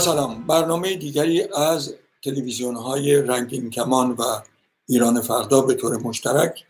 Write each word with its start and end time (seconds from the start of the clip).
سلام 0.00 0.46
برنامه 0.46 0.96
دیگری 0.96 1.42
از 1.42 1.94
تلویزیون 2.24 2.76
های 2.76 3.22
رنگین 3.22 3.70
کمان 3.70 4.10
و 4.10 4.22
ایران 4.86 5.20
فردا 5.20 5.60
به 5.60 5.74
طور 5.74 5.96
مشترک 5.96 6.64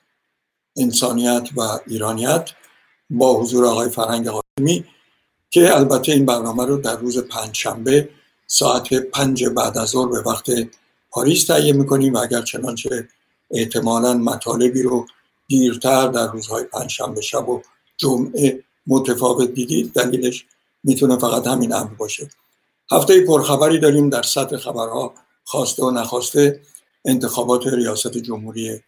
انسانیت 0.76 1.48
و 1.56 1.60
ایرانیت 1.86 2.50
با 3.10 3.40
حضور 3.40 3.66
آقای 3.66 3.88
فرهنگ 3.88 4.28
قاسمی 4.28 4.84
که 5.50 5.76
البته 5.76 6.12
این 6.12 6.26
برنامه 6.26 6.66
رو 6.66 6.76
در 6.76 6.96
روز 6.96 7.18
پنجشنبه 7.18 8.08
ساعت 8.46 8.94
پنج 8.94 9.44
بعد 9.44 9.78
از 9.78 9.88
ظهر 9.88 10.08
به 10.08 10.20
وقت 10.20 10.50
پاریس 11.10 11.46
تهیه 11.46 11.72
می‌کنیم 11.72 12.14
و 12.14 12.18
اگر 12.18 12.42
چنانچه 12.42 13.08
احتمالا 13.50 14.14
مطالبی 14.14 14.82
رو 14.82 15.06
دیرتر 15.48 16.08
در 16.08 16.32
روزهای 16.32 16.64
پنجشنبه 16.64 17.20
شب 17.20 17.48
و 17.48 17.62
جمعه 17.96 18.64
متفاوت 18.86 19.50
دیدید 19.50 19.92
دلیلش 19.92 20.46
می‌تونه 20.84 21.16
فقط 21.16 21.46
همین 21.46 21.74
امر 21.74 21.94
باشه. 21.94 22.28
هفته 22.92 23.20
پرخبری 23.26 23.78
داریم 23.78 24.10
در 24.10 24.22
سطح 24.22 24.56
خبرها 24.56 25.14
خواسته 25.44 25.84
و 25.84 25.90
نخواسته 25.90 26.60
انتخابات 27.04 27.66
ریاست 27.66 28.18
جمهوری 28.18 28.80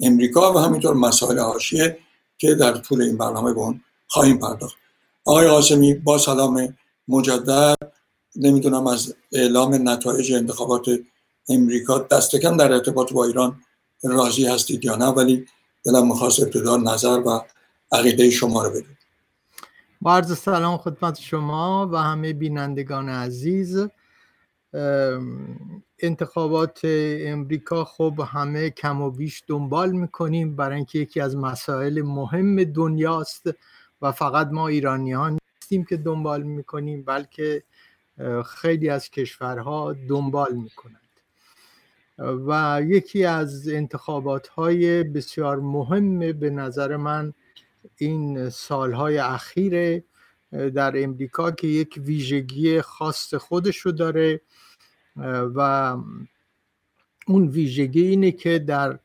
امریکا 0.00 0.52
و 0.52 0.58
همینطور 0.58 0.94
مسائل 0.94 1.38
حاشیه 1.38 1.98
که 2.38 2.54
در 2.54 2.72
طول 2.72 3.02
این 3.02 3.16
برنامه 3.16 3.52
به 3.52 3.60
اون 3.60 3.80
خواهیم 4.08 4.38
پرداخت. 4.38 4.76
آقای 5.24 5.48
قاسمی 5.48 5.94
با 5.94 6.18
سلام 6.18 6.76
مجدد. 7.08 7.76
نمی‌دونم 8.36 8.86
از 8.86 9.14
اعلام 9.32 9.88
نتایج 9.88 10.32
انتخابات 10.32 10.86
امریکا 11.48 11.98
دستکم 11.98 12.56
در 12.56 12.72
ارتباط 12.72 13.12
با 13.12 13.24
ایران 13.24 13.60
راضی 14.02 14.46
هستید 14.46 14.84
یا 14.84 14.96
نه 14.96 15.06
ولی 15.06 15.46
دلم 15.84 16.08
می‌خواست 16.08 16.42
ابتدا 16.42 16.76
نظر 16.76 17.18
و 17.26 17.40
عقیده 17.92 18.30
شما 18.30 18.62
رو 18.62 18.70
بدید 18.70 19.01
با 20.02 20.16
عرض 20.16 20.38
سلام 20.38 20.76
خدمت 20.76 21.20
شما 21.20 21.88
و 21.92 21.96
همه 21.96 22.32
بینندگان 22.32 23.08
عزیز. 23.08 23.88
انتخابات 25.98 26.80
امریکا 27.20 27.84
خب 27.84 28.20
همه 28.26 28.70
کم 28.70 29.02
و 29.02 29.10
بیش 29.10 29.42
دنبال 29.46 29.92
می‌کنیم 29.92 30.56
برای 30.56 30.76
اینکه 30.76 30.98
یکی 30.98 31.20
از 31.20 31.36
مسائل 31.36 32.02
مهم 32.02 32.64
دنیاست 32.64 33.50
و 34.02 34.12
فقط 34.12 34.48
ما 34.48 34.68
ایرانی 34.68 35.12
ها 35.12 35.28
نیستیم 35.28 35.84
که 35.84 35.96
دنبال 35.96 36.42
می‌کنیم 36.42 37.02
بلکه 37.02 37.62
خیلی 38.46 38.88
از 38.88 39.10
کشورها 39.10 39.92
دنبال 40.08 40.54
می‌کنند. 40.54 40.98
و 42.18 42.80
یکی 42.84 43.24
از 43.24 43.68
انتخابات 43.68 44.48
های 44.48 45.02
بسیار 45.02 45.60
مهم 45.60 46.18
به 46.18 46.50
نظر 46.50 46.96
من 46.96 47.34
این 48.04 48.50
سالهای 48.50 49.18
اخیر 49.18 50.02
در 50.74 51.02
امریکا 51.04 51.50
که 51.50 51.66
یک 51.66 52.00
ویژگی 52.04 52.80
خاص 52.80 53.34
خودش 53.34 53.76
رو 53.76 53.92
داره 53.92 54.40
و 55.54 55.96
اون 57.26 57.48
ویژگی 57.48 58.06
اینه 58.06 58.32
که 58.32 58.58
در 58.58 58.98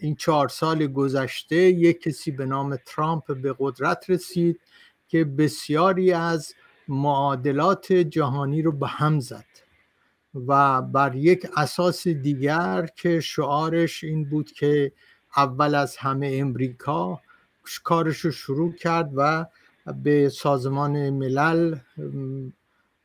این 0.00 0.14
چهار 0.18 0.48
سال 0.48 0.86
گذشته 0.86 1.56
یک 1.56 2.02
کسی 2.02 2.30
به 2.30 2.46
نام 2.46 2.78
ترامپ 2.86 3.40
به 3.40 3.54
قدرت 3.58 4.10
رسید 4.10 4.60
که 5.08 5.24
بسیاری 5.24 6.12
از 6.12 6.54
معادلات 6.88 7.92
جهانی 7.92 8.62
رو 8.62 8.72
به 8.72 8.88
هم 8.88 9.20
زد 9.20 9.44
و 10.46 10.82
بر 10.82 11.14
یک 11.14 11.46
اساس 11.56 12.08
دیگر 12.08 12.88
که 12.96 13.20
شعارش 13.20 14.04
این 14.04 14.24
بود 14.24 14.52
که 14.52 14.92
اول 15.36 15.74
از 15.74 15.96
همه 15.96 16.30
امریکا 16.40 17.20
کارش 17.84 18.18
رو 18.18 18.30
شروع 18.30 18.72
کرد 18.72 19.10
و 19.16 19.46
به 20.02 20.28
سازمان 20.28 21.10
ملل 21.10 21.76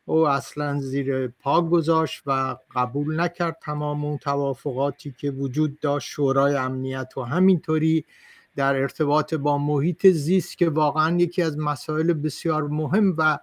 او 0.05 0.27
اصلا 0.27 0.79
زیر 0.79 1.27
پا 1.27 1.61
گذاشت 1.61 2.23
و 2.25 2.55
قبول 2.75 3.19
نکرد 3.21 3.57
تمام 3.61 4.05
اون 4.05 4.17
توافقاتی 4.17 5.15
که 5.17 5.31
وجود 5.31 5.79
داشت 5.79 6.09
شورای 6.09 6.55
امنیت 6.55 7.13
و 7.17 7.21
همینطوری 7.21 8.05
در 8.55 8.75
ارتباط 8.75 9.33
با 9.33 9.57
محیط 9.57 10.07
زیست 10.07 10.57
که 10.57 10.69
واقعا 10.69 11.17
یکی 11.17 11.41
از 11.41 11.57
مسائل 11.57 12.13
بسیار 12.13 12.67
مهم 12.67 13.15
و 13.17 13.39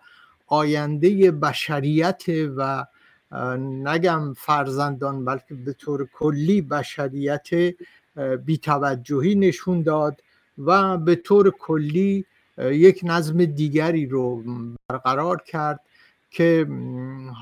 آینده 0.46 1.30
بشریت 1.30 2.22
و 2.56 2.86
نگم 3.58 4.34
فرزندان 4.34 5.24
بلکه 5.24 5.54
به 5.54 5.72
طور 5.72 6.08
کلی 6.14 6.62
بشریت 6.62 7.48
بیتوجهی 8.44 9.34
نشون 9.34 9.82
داد 9.82 10.22
و 10.58 10.98
به 10.98 11.14
طور 11.14 11.50
کلی 11.50 12.24
یک 12.58 13.00
نظم 13.02 13.44
دیگری 13.44 14.06
رو 14.06 14.44
برقرار 14.88 15.42
کرد 15.46 15.80
که 16.30 16.66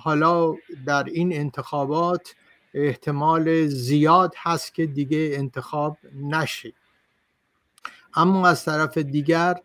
حالا 0.02 0.54
در 0.86 1.04
این 1.04 1.32
انتخابات 1.32 2.34
احتمال 2.74 3.66
زیاد 3.66 4.34
هست 4.36 4.74
که 4.74 4.86
دیگه 4.86 5.30
انتخاب 5.32 5.98
نشه. 6.14 6.72
اما 8.14 8.48
از 8.48 8.64
طرف 8.64 8.98
دیگر 8.98 9.56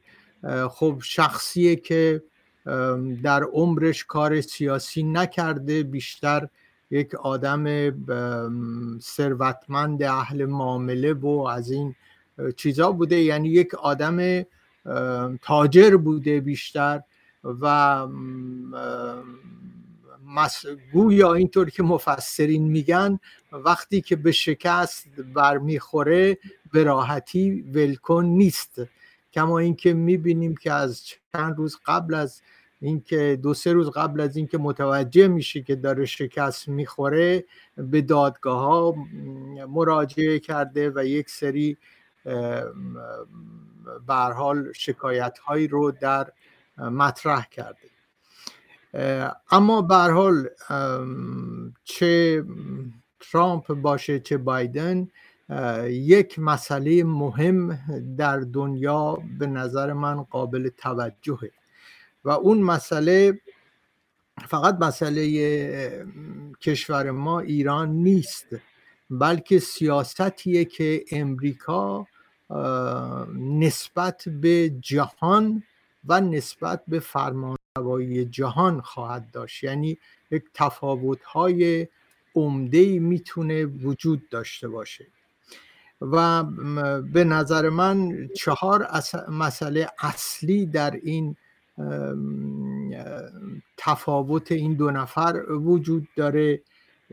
خب 0.69 0.99
شخصیه 1.03 1.75
که 1.75 2.23
در 3.23 3.43
عمرش 3.43 4.05
کار 4.05 4.41
سیاسی 4.41 5.03
نکرده 5.03 5.83
بیشتر 5.83 6.47
یک 6.93 7.15
آدم 7.15 7.65
ثروتمند 8.99 10.03
اهل 10.03 10.45
معامله 10.45 11.13
و 11.13 11.27
از 11.27 11.71
این 11.71 11.95
چیزا 12.55 12.91
بوده. 12.91 13.21
یعنی 13.21 13.49
یک 13.49 13.75
آدم 13.75 14.45
تاجر 15.41 15.97
بوده 15.97 16.39
بیشتر 16.39 17.01
و 17.43 18.07
گویا 20.93 21.33
اینطور 21.33 21.69
که 21.69 21.83
مفسرین 21.83 22.63
میگن 22.63 23.19
وقتی 23.51 24.01
که 24.01 24.15
به 24.15 24.31
شکست 24.31 25.07
برمیخوره 25.33 26.37
به 26.71 26.83
راحتی 26.83 27.61
ولکن 27.73 28.25
نیست. 28.25 28.81
کما 29.33 29.59
اینکه 29.59 29.93
می‌بینیم 29.93 30.55
که 30.55 30.73
از 30.73 31.03
چند 31.05 31.57
روز 31.57 31.77
قبل 31.85 32.13
از 32.13 32.41
اینکه 32.83 33.39
دو 33.43 33.53
سه 33.53 33.73
روز 33.73 33.89
قبل 33.89 34.21
از 34.21 34.37
اینکه 34.37 34.57
متوجه 34.57 35.27
میشه 35.27 35.61
که 35.61 35.75
داره 35.75 36.05
شکست 36.05 36.67
می‌خوره 36.67 37.43
به 37.77 38.01
دادگاه 38.01 38.59
ها 38.59 38.95
مراجعه 39.69 40.39
کرده 40.39 40.91
و 40.95 41.05
یک 41.05 41.29
سری 41.29 41.77
حال 44.07 44.73
شکایت 44.73 45.39
هایی 45.39 45.67
رو 45.67 45.91
در 45.91 46.31
مطرح 46.77 47.47
کرده. 47.51 47.77
اما 49.51 49.81
حال 49.91 50.49
چه 51.83 52.43
ترامپ 53.19 53.73
باشه 53.73 54.19
چه 54.19 54.37
بایدن 54.37 55.07
یک 55.87 56.39
مسئله 56.39 57.03
مهم 57.03 57.79
در 58.17 58.39
دنیا 58.39 59.17
به 59.39 59.47
نظر 59.47 59.93
من 59.93 60.23
قابل 60.23 60.69
توجهه. 60.69 61.51
و 62.25 62.29
اون 62.29 62.61
مسئله 62.61 63.41
فقط 64.47 64.77
مسئله 64.81 66.05
کشور 66.61 67.11
ما 67.11 67.39
ایران 67.39 67.89
نیست 67.89 68.47
بلکه 69.09 69.59
سیاستیه 69.59 70.65
که 70.65 71.05
امریکا 71.11 72.07
نسبت 73.35 74.23
به 74.29 74.69
جهان 74.69 75.63
و 76.05 76.21
نسبت 76.21 76.83
به 76.87 76.99
فرمانروایی 76.99 78.25
جهان 78.25 78.81
خواهد 78.81 79.31
داشت. 79.31 79.63
یعنی 79.63 79.97
یک 80.31 80.43
تفاوت 80.53 81.23
های 81.23 81.87
عمده 82.35 82.99
می‌تونه 82.99 83.65
وجود 83.65 84.29
داشته 84.29 84.67
باشه. 84.67 85.07
و 86.01 86.43
به 87.01 87.23
نظر 87.23 87.69
من 87.69 88.27
چهار 88.35 88.87
مسئله 89.29 89.89
اصلی 89.99 90.65
در 90.65 90.91
این 90.91 91.35
تفاوت 93.77 94.51
این 94.51 94.73
دو 94.73 94.91
نفر 94.91 95.51
وجود 95.51 96.07
داره. 96.15 96.61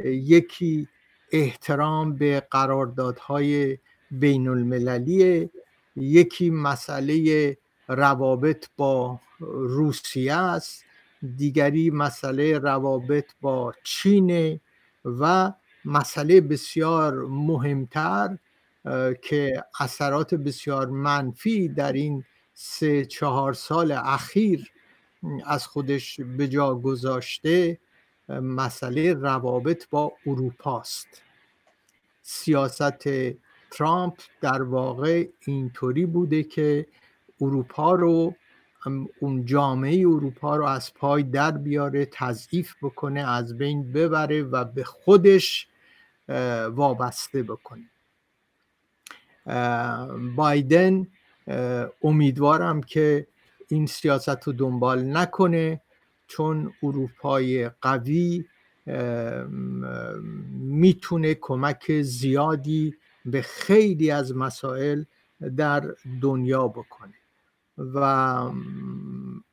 یکی 0.05 0.89
احترام 1.33 2.17
به 2.17 2.43
قراردادهای 2.51 3.79
بین 4.11 4.49
المللی 4.49 5.51
یکی 5.97 6.51
مسئله 6.51 7.57
روابط 7.89 8.67
با 8.77 9.21
روسیه 9.51 10.35
است 10.35 10.85
دیگری 11.37 11.91
مسئله 11.91 12.59
روابط 12.59 13.31
با 13.41 13.75
چین 13.85 14.61
و 15.05 15.53
مسئله 15.85 16.41
بسیار 16.41 17.25
مهمتر 17.27 18.39
که 19.23 19.65
اثرات 19.81 20.35
بسیار 20.35 20.87
منفی 20.87 21.69
در 21.69 21.93
این 21.93 22.25
سه 22.63 23.05
چهار 23.05 23.53
سال 23.53 23.93
اخیر 23.93 24.71
از 25.47 25.67
خودش 25.67 26.21
به 26.21 26.49
جا 26.49 26.75
گذاشته 26.75 27.79
مسئله 28.29 29.15
روابط 29.15 29.89
با 29.91 30.13
اروپاست 30.27 31.23
سیاست 32.23 33.09
ترامپ 33.71 34.19
در 34.41 34.63
واقع 34.63 35.29
اینطوری 35.41 36.07
بوده 36.07 36.43
که 36.43 36.87
اروپا 37.41 37.95
رو 37.95 38.35
اون 39.21 39.45
جامعه 39.45 40.01
اروپا 40.01 40.57
رو 40.57 40.65
از 40.65 40.95
پای 40.95 41.23
در 41.23 41.51
بیاره 41.51 42.07
تضعیف 42.07 42.75
بکنه 42.83 43.29
از 43.29 43.59
بین 43.59 43.93
ببره 43.93 44.43
و 44.43 44.65
به 44.65 44.85
خودش 44.85 45.69
وابسته 46.69 47.43
بکنه. 47.43 47.91
بایدن 50.37 51.07
امیدوارم 52.03 52.81
که 52.81 53.27
این 53.69 53.87
سیاست 53.87 54.43
رو 54.43 54.53
دنبال 54.53 55.17
نکنه 55.17 55.81
چون 56.27 56.73
اروپای 56.83 57.69
قوی 57.69 58.45
می‌تونه 60.61 61.35
کمک 61.35 62.03
زیادی 62.03 62.95
به 63.25 63.43
خیلی 63.43 64.11
از 64.11 64.37
مسائل 64.37 65.05
در 65.57 65.95
دنیا 66.21 66.69
بکنه. 66.69 67.15
و 67.79 67.97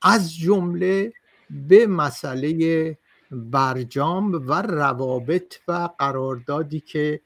از 0.02 0.36
جمله 0.36 1.14
به 1.50 1.88
مسئله 1.88 2.98
برجام 3.32 4.34
و 4.34 4.62
روابط 4.62 5.56
و 5.68 5.90
قراردادی 6.00 6.80
که 6.80 7.22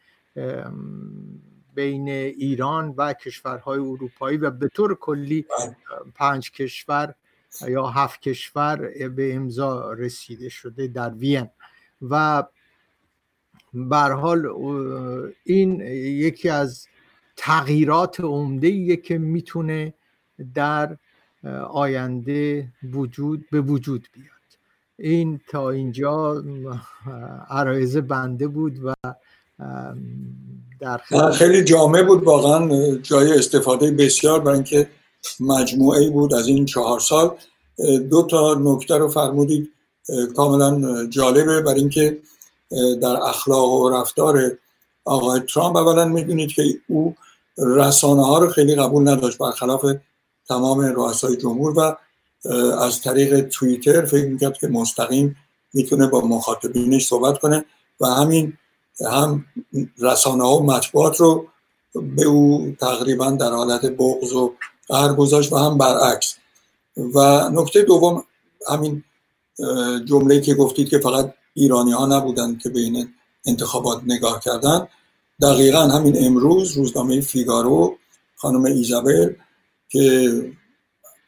بین 1.82 2.10
ایران 2.10 2.94
و 2.98 3.14
کشورهای 3.14 3.80
اروپایی 3.80 4.38
و 4.38 4.52
به 4.52 4.68
طور 4.68 4.96
کلی 4.96 5.46
پنج 6.16 6.52
کشور 6.52 7.16
یا 7.68 7.88
هفت 7.88 8.22
کشور 8.22 8.76
به 9.10 9.36
امضا 9.36 9.94
رسیده 9.94 10.50
شده 10.50 10.88
در 10.88 11.10
وین. 11.10 11.50
و 12.02 12.44
بر 13.74 14.12
حال 14.12 14.46
این 15.44 15.82
یکی 16.26 16.50
از 16.50 16.88
تغییرات 17.36 18.20
عمده 18.20 18.98
که 18.98 19.18
می‌تونه 19.18 19.94
در 20.54 20.98
آینده 21.70 22.68
وجود 22.84 23.46
به 23.52 23.62
وجود 23.62 24.08
بیاد. 24.14 24.28
این 24.98 25.40
تا 25.48 25.70
اینجا 25.70 26.44
عرایز 27.50 27.98
بنده 27.98 28.48
بود 28.48 28.86
و 28.86 28.94
در 30.80 31.32
خیلی 31.32 31.64
جامع 31.64 32.04
بود 32.04 32.24
واقعا 32.24 32.96
جای 32.96 33.34
استفاده 33.34 33.92
بسیار 33.92 34.40
برای 34.40 34.56
اینکه 34.56 34.90
مجموعه 35.40 36.10
بود 36.10 36.34
از 36.34 36.48
این 36.48 36.66
چهار 36.66 37.00
سال. 37.00 37.36
دو 38.10 38.24
تا 38.24 38.54
نکته 38.54 38.98
رو 38.98 39.08
فرمودید 39.08 39.70
کاملا 40.36 41.06
جالبه. 41.08 41.62
برای 41.62 41.80
اینکه 41.80 42.20
در 43.02 43.24
اخلاق 43.24 43.72
و 43.72 43.90
رفتار 43.90 44.58
آقای 45.06 45.40
ترامپ 45.40 45.76
اولا 45.76 46.06
می‌دونید 46.06 46.52
که 46.52 46.64
او 46.88 47.16
رسانه 47.58 48.26
ها 48.26 48.40
رو 48.40 48.50
خیلی 48.50 48.76
قبول 48.76 49.10
نداشت 49.10 49.38
برخلاف 49.38 49.86
تمام 50.48 50.80
رؤسای 50.80 51.38
جمهور 51.38 51.80
و 51.80 51.98
از 52.80 53.02
طریق 53.02 53.42
توییتر 53.42 54.06
فکر 54.06 54.28
می‌کرد 54.28 54.58
که 54.58 54.68
مستقیم 54.68 55.36
می‌تونه 55.74 56.08
با 56.08 56.22
مخاطبینش 56.22 57.08
صحبت 57.08 57.40
کنه. 57.40 57.66
و 58.00 58.06
همین 58.06 58.54
هم 59.12 59.46
رسانه 60.00 60.44
ها 60.44 60.58
و 60.58 60.66
مطبوعات 60.66 61.20
رو 61.20 61.48
به 61.94 62.26
او 62.26 62.76
تقریبا 62.80 63.32
در 63.32 63.52
حالت 63.52 63.86
بغض 63.86 64.34
و 64.34 64.54
قهر 64.88 65.14
گذاشت 65.14 65.54
و 65.54 65.58
هم 65.58 65.78
برعکس. 65.78 66.36
و 66.98 67.50
نکته 67.50 67.82
دوم 67.82 68.24
همین 68.70 69.04
جمله 70.06 70.42
که 70.42 70.56
گفتید 70.56 70.90
که 70.90 71.00
فقط 71.00 71.34
ایرانی 71.54 71.92
ها 71.92 72.06
نبودن 72.06 72.58
که 72.58 72.70
به 72.70 73.08
انتخابات 73.46 74.02
نگاه 74.06 74.40
کردن 74.40 74.88
دقیقا 75.42 75.82
همین 75.82 76.26
امروز 76.26 76.78
روزنامه 76.78 77.22
فیگارو 77.22 77.98
خانم 78.36 78.66
ایزابل 78.66 79.34
که 79.90 80.32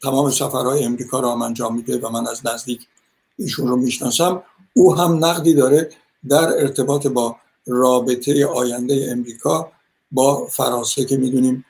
تمام 0.02 0.30
سفرهای 0.30 0.84
امریکا 0.84 1.20
را 1.20 1.32
انجام 1.32 1.76
میده 1.76 1.98
و 1.98 2.08
من 2.08 2.26
از 2.26 2.46
نزدیک 2.46 2.86
ایشون 3.38 3.68
رو 3.68 3.76
می‌شناسم 3.76 4.42
او 4.74 4.96
هم 4.96 5.24
نقدی 5.24 5.54
داره 5.54 5.90
در 6.28 6.48
ارتباط 6.62 7.06
با 7.06 7.36
رابطه 7.66 8.46
آینده 8.46 9.08
امریکا 9.10 9.72
با 10.10 10.46
فرانسه 10.46 11.04
که 11.04 11.16
می‌دونیم 11.16 11.64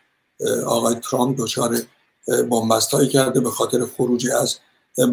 آقای 0.67 0.95
ترامپ 0.95 1.41
دچار 1.41 1.77
بنبست 2.51 3.11
کرده 3.13 3.41
به 3.41 3.51
خاطر 3.51 3.87
خروجی 3.87 4.31
از 4.31 4.59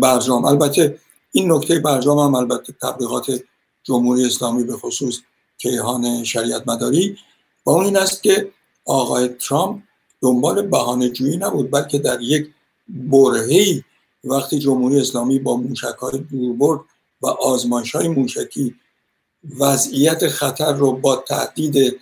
برجام. 0.01 0.45
البته 0.45 0.99
این 1.31 1.51
نکته 1.51 1.79
برجام 1.79 2.19
هم 2.19 2.35
البته 2.35 2.73
تبلیغات 2.81 3.43
جمهوری 3.83 4.25
اسلامی 4.25 4.63
به 4.63 4.73
خصوص 4.73 5.19
کیهان 5.57 6.23
شریعت 6.23 6.67
مداری 6.67 7.17
با 7.63 7.73
اون 7.73 7.85
این 7.85 7.97
است 7.97 8.23
که 8.23 8.51
آقای 8.85 9.27
ترامپ 9.27 9.81
دنبال 10.21 10.61
بهانه 10.61 11.09
جویی 11.09 11.37
نبود 11.37 11.71
بلکه 11.71 11.99
در 11.99 12.21
یک 12.21 12.49
برهی 12.87 13.83
وقتی 14.23 14.59
جمهوری 14.59 14.99
اسلامی 14.99 15.39
با 15.39 15.57
موشک 15.57 15.85
های 15.85 16.19
دوربرد 16.19 16.79
و 17.21 17.27
آزمایش 17.27 17.95
های 17.95 18.07
موشکی 18.07 18.75
وضعیت 19.59 20.27
خطر 20.27 20.73
رو 20.73 20.91
با 20.91 21.15
تهدید 21.15 21.99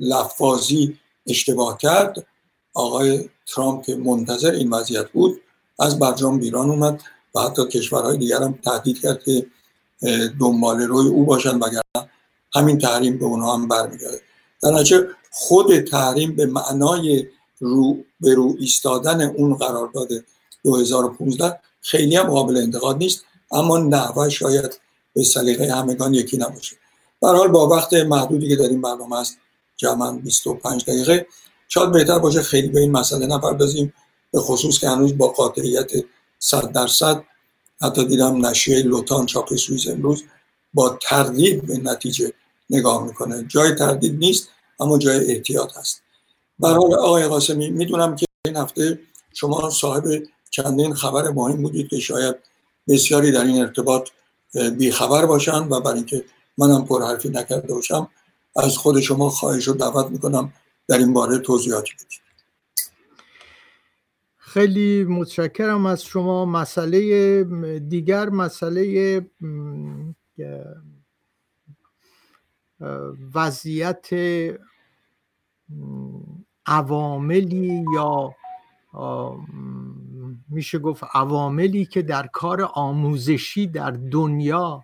لفاظی 0.00 0.98
اشتباه 1.26 1.78
کرد. 1.78 2.26
آقای 2.74 3.28
ترامپ 3.46 3.84
که 3.84 3.96
منتظر 3.96 4.50
این 4.50 4.70
وضعیت 4.70 5.10
بود 5.10 5.40
از 5.78 5.98
برجام 5.98 6.38
بیران 6.38 6.70
اومد 6.70 7.02
و 7.34 7.40
حتی 7.40 7.66
کشورهای 7.66 8.16
دیگر 8.16 8.42
هم 8.42 8.58
تهدید 8.64 9.00
کرد 9.00 9.24
که 9.24 9.46
دنبال 10.40 10.80
روی 10.80 11.08
او 11.08 11.24
باشن 11.24 11.56
وگرنه 11.56 12.10
همین 12.54 12.78
تحریم 12.78 13.18
به 13.18 13.24
اونها 13.24 13.54
هم 13.54 13.68
برمیگرده. 13.68 14.20
در 14.62 14.70
نتیجه 14.70 15.08
خود 15.30 15.80
تحریم 15.80 16.36
به 16.36 16.46
معنای 16.46 17.26
رو 17.58 18.04
به 18.20 18.34
رو 18.34 18.56
ایستادن 18.58 19.22
اون 19.22 19.54
قرارداد 19.54 20.08
2015 20.64 21.58
خیلی 21.80 22.16
هم 22.16 22.26
قابل 22.26 22.56
انتقاد 22.56 22.96
نیست 22.96 23.24
اما 23.50 23.78
نحوه 23.78 24.28
شاید 24.28 24.80
به 25.14 25.24
سلیقه 25.24 25.74
همگان 25.74 26.14
یکی 26.14 26.36
نباشه. 26.36 26.76
حال 27.28 27.48
با 27.48 27.68
وقت 27.68 27.94
محدودی 27.94 28.48
که 28.48 28.56
در 28.56 28.68
این 28.68 28.80
برنامه 28.80 29.20
است 29.20 29.36
جمعا 29.76 30.12
25 30.12 30.84
دقیقه. 30.84 31.26
شاید 31.68 31.92
بهتر 31.92 32.18
باشه 32.18 32.42
خیلی 32.42 32.68
به 32.68 32.80
این 32.80 32.92
مسئله 32.92 33.26
نپردازیم 33.26 33.92
به 34.32 34.40
خصوص 34.40 34.78
که 34.78 34.88
هنوز 34.88 35.18
با 35.18 35.28
قاطعیت 35.28 35.90
100 36.38 36.72
درصد 36.72 37.24
حتی 37.80 38.04
دیدم 38.04 38.46
نشریه 38.46 38.82
لوتان 38.82 39.26
چاپ 39.26 39.54
سوئیس 39.54 39.88
امروز 39.88 40.24
با 40.74 40.98
تردید 41.02 41.66
به 41.66 41.78
نتیجه 41.78 42.32
نگاه 42.70 43.06
می‌کنه. 43.06 43.44
جای 43.48 43.74
تردید 43.74 44.18
نیست 44.18 44.48
اما 44.80 44.98
جای 44.98 45.30
احتیاط 45.32 45.76
هست. 45.76 46.02
برای 46.58 46.94
آقای 46.94 47.26
قاسمی 47.26 47.70
می‌دونم 47.70 48.16
که 48.16 48.26
این 48.46 48.56
هفته 48.56 48.98
شما 49.32 49.70
صاحب 49.70 50.04
چندین 50.50 50.94
خبر 50.94 51.30
مهم 51.30 51.62
بودید 51.62 51.88
که 51.88 51.98
شاید 51.98 52.36
بسیاری 52.88 53.32
در 53.32 53.44
این 53.44 53.60
ارتباط 53.60 54.08
بیخبر 54.78 55.26
باشند 55.26 55.72
و 55.72 55.80
برای 55.80 55.96
اینکه 55.96 56.24
منم 56.58 56.84
پرحرفی 56.84 57.28
نکرده 57.28 57.74
باشم. 57.74 58.08
از 58.56 58.76
خود 58.76 59.00
شما 59.00 59.28
خواهش 59.28 59.68
رو 59.68 59.74
دعوت 59.74 60.10
می‌کنم 60.10 60.52
در 60.88 60.98
این 60.98 61.12
باره 61.12 61.38
توضیحاتی 61.38 61.92
بدید. 61.94 62.22
خیلی 64.36 65.04
متشکرم 65.04 65.86
از 65.86 66.04
شما. 66.04 66.44
مسئله 66.44 67.44
دیگر 67.78 68.28
مسئله 68.28 69.26
وضعیت 73.34 74.08
عواملی 76.66 77.84
یا 77.94 78.34
میشه 80.48 80.78
گفت 80.78 81.04
عواملی 81.14 81.86
که 81.86 82.02
در 82.02 82.26
کار 82.26 82.70
آموزشی 82.74 83.66
در 83.66 83.90
دنیا 83.90 84.82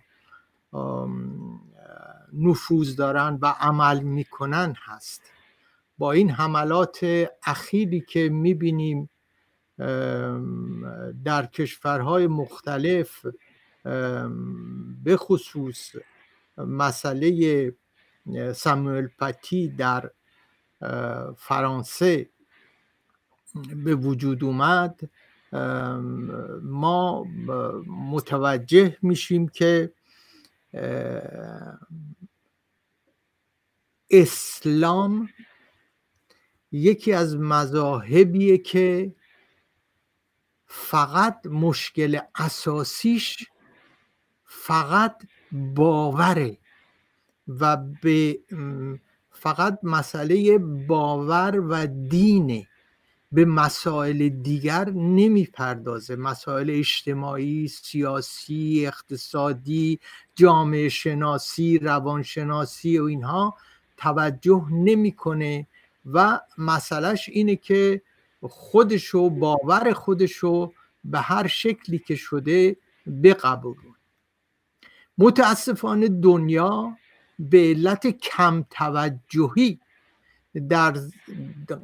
نفوذ 2.33 2.95
دارن 2.95 3.39
و 3.41 3.55
عمل 3.59 3.99
می‌کنن 3.99 4.75
هست. 4.85 5.21
با 5.97 6.11
این 6.11 6.29
حملات 6.29 6.99
اخیری 7.45 8.01
که 8.01 8.29
می‌بینیم 8.29 9.09
در 11.25 11.45
کشورهای 11.53 12.27
مختلف 12.27 13.25
به 15.03 15.17
خصوص 15.17 15.95
مسئله 16.57 17.73
ساموئل 18.55 19.07
پتی 19.19 19.69
در 19.69 20.11
فرانسه 21.37 22.29
به 23.83 23.95
وجود 23.95 24.43
اومد 24.43 24.99
ما 26.63 27.25
متوجه 27.87 28.97
میشیم 29.01 29.47
که 29.47 29.93
اسلام 34.11 35.29
یکی 36.71 37.13
از 37.13 37.35
مذاهبیه 37.37 38.57
که 38.57 39.15
فقط 40.65 41.45
مشکل 41.45 42.19
اساسیش 42.35 43.47
فقط 44.45 45.23
باوره 45.51 46.57
و 47.47 47.77
به 47.77 48.39
فقط 49.31 49.79
مسئله 49.83 50.57
باور 50.87 51.59
و 51.59 51.87
دینه. 51.87 52.67
به 53.31 53.45
مسائل 53.45 54.29
دیگر 54.29 54.89
نمی‌پردازه. 54.89 56.15
مسائل 56.15 56.69
اجتماعی 56.69 57.67
سیاسی 57.67 58.83
اقتصادی 58.87 59.99
جامعه 60.35 60.89
شناسی 60.89 61.77
روانشناسی 61.77 62.99
و 62.99 63.03
اینها 63.03 63.57
توجه 63.99 64.65
نمی‌کنه 64.71 65.67
و 66.05 66.39
مسئلهش 66.57 67.29
اینه 67.29 67.55
که 67.55 68.01
خودشو 68.41 69.29
باور 69.29 69.93
خودشو 69.93 70.73
به 71.03 71.19
هر 71.19 71.47
شکلی 71.47 71.99
که 71.99 72.15
شده 72.15 72.77
بقبولون 73.23 73.95
متاسفانه 75.17 76.07
دنیا 76.07 76.97
به 77.39 77.57
علت 77.57 78.07
کم 78.07 78.65
توجهی 78.69 79.79
در 80.69 80.93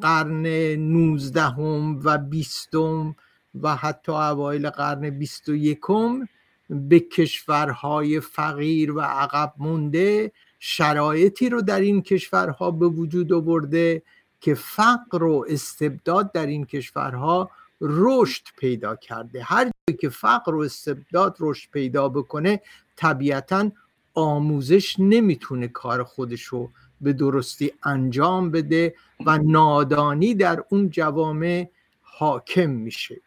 قرن 0.01 0.47
نوزدهم 0.75 1.99
و 2.03 2.17
بیستم 2.17 3.15
و 3.61 3.75
حتی 3.75 4.11
اوایل 4.11 4.69
قرن 4.69 5.09
بیست 5.09 5.49
و 5.49 5.55
یکم 5.55 6.27
به 6.69 6.99
کشورهای 6.99 8.19
فقیر 8.19 8.91
و 8.91 9.01
عقب 9.01 9.53
مونده 9.57 10.31
شرایطی 10.67 11.49
رو 11.49 11.61
در 11.61 11.79
این 11.79 12.01
کشورها 12.01 12.71
به 12.71 12.87
وجود 12.87 13.33
آورده 13.33 14.01
که 14.41 14.53
فقر 14.53 15.23
و 15.23 15.45
استبداد 15.49 16.31
در 16.31 16.45
این 16.45 16.65
کشورها 16.65 17.51
رشد 17.81 18.43
پیدا 18.57 18.95
کرده. 18.95 19.43
هر 19.43 19.63
جایی 19.63 19.97
که 20.01 20.09
فقر 20.09 20.55
و 20.55 20.59
استبداد 20.59 21.37
رشد 21.39 21.69
پیدا 21.71 22.09
بکنه 22.09 22.61
طبیعتا 22.95 23.71
آموزش 24.13 24.95
نمی‌تونه 24.99 25.67
کار 25.67 26.03
خودشو 26.03 26.69
به 27.01 27.13
درستی 27.13 27.71
انجام 27.83 28.51
بده 28.51 28.95
و 29.25 29.37
نادانی 29.37 30.35
در 30.35 30.63
اون 30.69 30.89
جوامع 30.89 31.69
حاکم 32.01 32.69
میشه. 32.69 33.21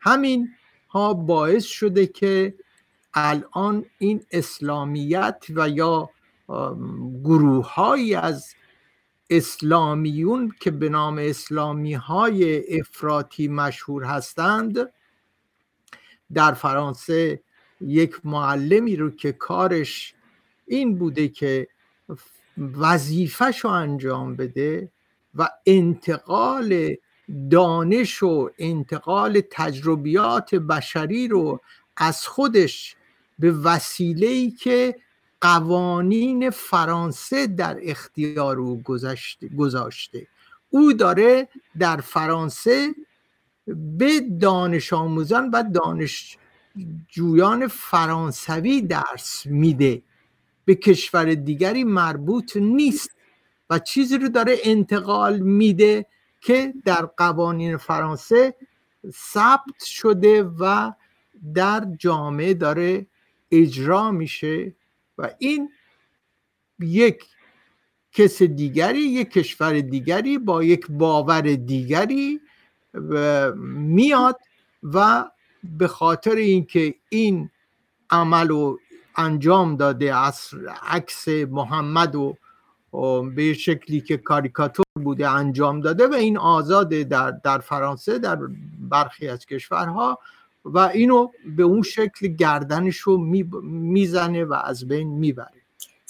همین 0.00 0.48
ها 0.88 1.14
باعث 1.14 1.64
شده 1.64 2.06
که 2.06 2.54
الان 3.14 3.84
این 3.98 4.24
اسلامیت 4.32 5.44
و 5.54 5.68
یا 5.68 6.10
گروه 7.24 7.72
های 7.72 8.14
از 8.14 8.54
اسلامیون 9.30 10.52
که 10.60 10.70
به 10.70 10.88
نام 10.88 11.18
اسلامی 11.18 11.94
های 11.94 12.64
افراطی 12.80 13.48
مشهور 13.48 14.04
هستند 14.04 14.78
در 16.34 16.52
فرانسه 16.52 17.40
یک 17.80 18.14
معلمی 18.24 18.96
رو 18.96 19.10
که 19.10 19.32
کارش 19.32 20.14
این 20.66 20.98
بوده 20.98 21.28
که 21.28 21.68
وظیفش 22.58 23.58
رو 23.58 23.70
انجام 23.70 24.36
بده 24.36 24.90
و 25.34 25.48
انتقال 25.66 26.94
دانش 27.50 28.22
و 28.22 28.50
انتقال 28.58 29.40
تجربیات 29.50 30.54
بشری 30.54 31.28
رو 31.28 31.60
از 31.96 32.26
خودش 32.26 32.96
به 33.38 33.52
وسیله 33.52 34.50
که 34.50 34.96
قوانین 35.40 36.50
فرانسه 36.50 37.46
در 37.46 37.78
اختیار 37.82 38.58
او 38.58 38.82
گذاشته. 39.56 40.26
او 40.70 40.92
داره 40.92 41.48
در 41.78 41.96
فرانسه 41.96 42.94
به 43.98 44.20
دانش 44.40 44.92
آموزان 44.92 45.50
و 45.50 45.64
دانشجویان 45.74 47.66
فرانسوی 47.66 48.82
درس 48.82 49.46
میده. 49.46 50.02
به 50.64 50.74
کشور 50.74 51.34
دیگری 51.34 51.84
مربوط 51.84 52.56
نیست 52.56 53.10
و 53.70 53.78
چیزی 53.78 54.18
رو 54.18 54.28
داره 54.28 54.58
انتقال 54.64 55.38
میده 55.38 56.06
که 56.40 56.74
در 56.84 57.06
قوانین 57.06 57.76
فرانسه 57.76 58.54
ثبت 59.14 59.84
شده 59.84 60.42
و 60.42 60.92
در 61.54 61.86
جامعه 61.98 62.54
داره 62.54 63.06
اجرا 63.50 64.10
میشه. 64.10 64.74
و 65.20 65.30
این 65.38 65.70
یک 66.78 67.24
کس 68.12 68.42
دیگری 68.42 68.98
یک 68.98 69.30
کشور 69.30 69.80
دیگری 69.80 70.38
با 70.38 70.64
یک 70.64 70.86
باور 70.90 71.40
دیگری 71.40 72.40
میاد 73.64 74.40
و 74.82 75.30
به 75.62 75.88
خاطر 75.88 76.34
اینکه 76.34 76.94
این 77.08 77.50
عمل 78.10 78.50
و 78.50 78.76
انجام 79.16 79.76
داده 79.76 80.14
عکس 80.82 81.28
محمد 81.28 82.14
و 82.14 82.36
به 83.34 83.54
شکلی 83.54 84.00
که 84.00 84.16
کاریکاتور 84.16 84.84
بوده 85.04 85.28
انجام 85.28 85.80
داده 85.80 86.06
و 86.06 86.14
این 86.14 86.38
آزاده 86.38 87.04
در, 87.04 87.30
در 87.30 87.58
فرانسه 87.58 88.18
در 88.18 88.38
برخی 88.78 89.28
از 89.28 89.46
کشورها 89.46 90.18
و 90.64 90.78
اینو 90.78 91.28
به 91.56 91.62
اون 91.62 91.82
شکل 91.82 92.26
گردنش 92.26 92.96
رو 92.96 93.16
می‌زنه 93.62 94.44
و 94.44 94.54
از 94.64 94.88
بین 94.88 95.08
می‌بره. 95.08 95.60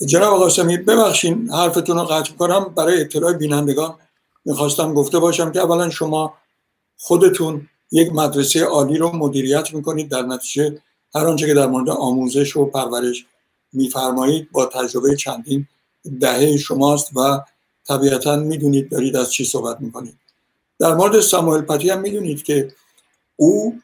جناب 0.06 0.38
قاسمی 0.38 0.76
ببخشین 0.76 1.50
حرفتون 1.50 1.96
رو 1.96 2.04
قطع 2.04 2.32
کنم. 2.32 2.64
برای 2.76 3.00
اطلاع 3.00 3.32
بینندگان 3.32 3.94
می‌خواستم 4.44 4.94
گفته 4.94 5.18
باشم 5.18 5.52
که 5.52 5.60
اولا 5.60 5.90
شما 5.90 6.34
خودتون 6.98 7.68
یک 7.92 8.12
مدرسه 8.12 8.64
عالی 8.64 8.98
رو 8.98 9.16
مدیریت 9.16 9.74
می‌کنید. 9.74 10.08
در 10.08 10.22
نتیجه 10.22 10.82
هر 11.14 11.26
آنچه 11.26 11.46
که 11.46 11.54
در 11.54 11.66
مورد 11.66 11.88
آموزش 11.88 12.56
و 12.56 12.64
پرورش 12.64 13.26
میفرمایید 13.72 14.48
با 14.52 14.66
تجربه 14.66 15.16
چندین 15.16 15.66
دهه 16.20 16.56
شماست 16.56 17.16
و 17.16 17.40
طبیعتا 17.88 18.36
می‌دونید 18.36 18.88
دارید 18.88 19.16
از 19.16 19.32
چی 19.32 19.44
صحبت 19.44 19.80
می‌کنید. 19.80 20.18
در 20.78 20.94
مورد 20.94 21.20
ساموئل 21.20 21.60
پتی 21.60 21.90
هم 21.90 22.00
می‌دونید 22.00 22.42
که 22.42 22.72
او 23.36 23.80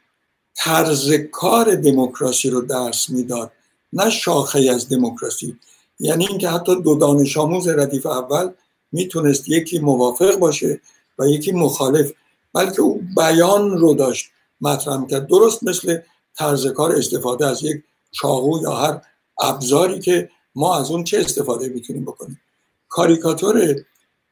طرز 0.57 1.13
کار 1.31 1.75
دموکراسی 1.75 2.49
رو 2.49 2.61
درس 2.61 3.09
می‌داد 3.09 3.51
نه 3.93 4.09
شاخه 4.09 4.71
از 4.71 4.89
دموکراسی. 4.89 5.59
یعنی 5.99 6.27
اینکه 6.27 6.49
حتی 6.49 6.81
دو 6.81 6.95
دانش 6.95 7.37
آموز 7.37 7.67
ردیف 7.67 8.05
اول 8.05 8.49
می‌تونست 8.91 9.49
یکی 9.49 9.79
موافق 9.79 10.35
باشه 10.35 10.81
و 11.19 11.27
یکی 11.27 11.51
مخالف 11.51 12.11
بلکه 12.53 12.81
او 12.81 13.01
بیان 13.15 13.77
رو 13.77 13.93
داشت 13.93 14.29
مطرح 14.61 15.05
کرد 15.05 15.27
درست 15.27 15.63
مثل 15.63 15.97
طرز 16.35 16.67
کار 16.67 16.91
استفاده 16.91 17.47
از 17.47 17.63
یک 17.63 17.83
چاقو 18.11 18.59
یا 18.61 18.71
هر 18.71 19.01
ابزاری 19.41 19.99
که 19.99 20.29
ما 20.55 20.77
از 20.79 20.91
اون 20.91 21.03
چه 21.03 21.19
استفاده 21.19 21.69
می‌تونیم 21.69 22.05
بکنیم. 22.05 22.41
کاریکاتور 22.89 23.75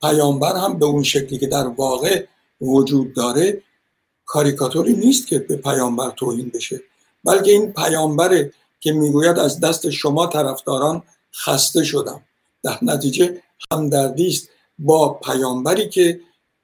پیامبر 0.02 0.56
هم 0.56 0.80
به 0.80 0.86
اون 0.86 1.04
شکلی 1.04 1.38
که 1.38 1.48
در 1.48 1.68
واقع 1.68 2.26
وجود 2.62 3.14
داره 3.14 3.62
کاریکاتوری 4.26 4.94
نیست 4.94 5.28
که 5.28 5.40
به 5.40 5.56
پیامبر 5.56 6.10
توهین 6.10 6.52
بشه 6.54 6.82
بلکه 7.24 7.52
این 7.52 7.74
پیامبر 7.74 8.50
که 8.80 8.92
می‌گوید 8.92 9.40
از 9.40 9.60
دست 9.60 9.90
شما 9.90 10.28
طرفداران 10.28 11.04
خسته 11.34 11.84
شدم. 11.84 12.22
در 12.64 12.80
نتیجه 12.82 13.42
همدردی 13.72 14.28
است 14.28 14.50
با 14.80 15.14
پیامبری 15.14 15.90
که 15.90 16.20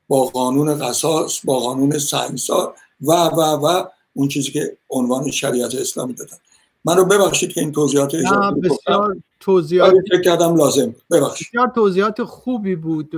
با 0.08 0.24
قانون 0.24 0.80
قصاص 0.80 1.40
با 1.44 1.60
قانون 1.60 2.00
سنگسار 2.00 2.74
و 3.02 3.12
و 3.12 3.42
و 3.42 3.86
اون 4.14 4.28
چیزی 4.28 4.52
که 4.52 4.78
عنوان 4.90 5.32
شریعت 5.32 5.76
اسلامی 5.76 6.14
دادن. 6.14 6.38
من 6.86 6.98
رو 6.98 7.06
ببخشید 7.06 7.54
که 7.54 7.62
این 7.62 7.72
توضیحات 7.72 8.16
بسیار 8.64 9.18
توضیحات 9.40 9.94
فکر 10.12 10.22
کردم 10.22 10.56
لازم. 10.56 10.96
ببخشید. 11.12 11.48
بسیار 11.48 11.72
توضیحات 11.76 12.24
خوبی 12.24 12.76
بود 12.76 13.16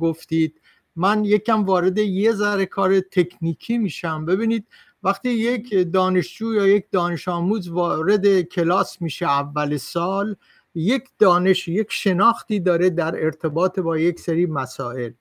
گفتید. 0.00 0.54
من 0.96 1.24
یکم 1.24 1.64
وارد 1.64 1.98
یه 1.98 2.32
ذره 2.32 2.66
کار 2.66 3.00
تکنیکی 3.00 3.78
میشم. 3.78 4.24
ببینید 4.24 4.66
وقتی 5.02 5.30
یک 5.30 5.92
دانشجو 5.92 6.54
یا 6.54 6.66
یک 6.66 6.84
دانش 6.92 7.28
آموز 7.28 7.68
وارد 7.68 8.40
کلاس 8.40 9.02
میشه 9.02 9.26
اول 9.26 9.76
سال 9.76 10.36
یک 10.74 11.08
دانش 11.18 11.68
یک 11.68 11.86
شناختی 11.90 12.60
داره 12.60 12.90
در 12.90 13.24
ارتباط 13.24 13.78
با 13.78 13.98
یک 13.98 14.20
سری 14.20 14.46
مسائل 14.46 15.12